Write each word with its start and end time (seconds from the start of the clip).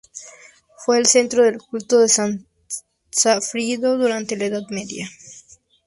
Fue 0.83 0.97
el 0.97 1.05
centro 1.05 1.43
del 1.43 1.59
culto 1.59 1.99
de 1.99 2.09
San 2.09 2.47
Sigfrido 3.11 3.99
durante 3.99 4.35
la 4.35 4.45
Edad 4.45 4.63
Media. 4.71 5.07